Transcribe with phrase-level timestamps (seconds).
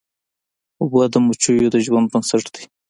[0.81, 2.63] اوبه د مچیو د ژوند بنسټ دي.